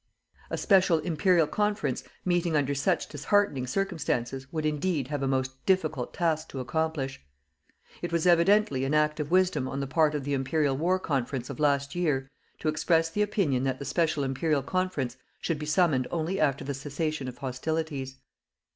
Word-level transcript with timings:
A 0.49 0.57
special 0.57 0.97
Imperial 0.97 1.45
Conference 1.45 2.03
meeting 2.25 2.55
under 2.55 2.73
such 2.73 3.07
disheartening 3.07 3.67
circumstances 3.67 4.51
would 4.51 4.65
indeed 4.65 5.09
have 5.09 5.21
a 5.21 5.27
most 5.27 5.63
difficult 5.67 6.11
task 6.11 6.49
to 6.49 6.59
accomplish. 6.59 7.23
It 8.01 8.11
was 8.11 8.25
evidently 8.25 8.83
an 8.83 8.95
act 8.95 9.19
of 9.19 9.29
wisdom 9.29 9.67
on 9.67 9.79
the 9.79 9.85
part 9.85 10.15
of 10.15 10.23
the 10.23 10.33
Imperial 10.33 10.75
War 10.75 10.97
Conference 10.97 11.51
of 11.51 11.59
last 11.59 11.93
year 11.93 12.31
to 12.57 12.67
express 12.67 13.11
the 13.11 13.21
opinion 13.21 13.61
that 13.65 13.77
the 13.77 13.85
special 13.85 14.23
Imperial 14.23 14.63
Conference 14.63 15.17
should 15.39 15.59
be 15.59 15.67
summoned 15.67 16.07
only 16.09 16.39
after 16.39 16.63
the 16.63 16.73
cessation 16.73 17.27
of 17.27 17.37
hostilities. 17.37 18.15